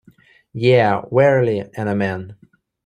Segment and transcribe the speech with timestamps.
[0.53, 2.35] Yea, verily, and Amen!